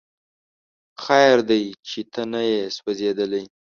خیر 1.03 1.37
دی 1.49 1.63
چې 1.87 1.99
ته 2.13 2.21
نه 2.31 2.41
یې 2.49 2.61
سوځېدلی 2.75 3.43